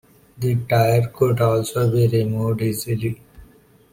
[0.39, 3.21] The tire could also be removed easily.